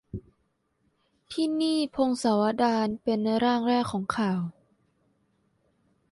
[1.31, 4.41] ที่นี่: พงศาวดารเป็นร่างแรกของข่าว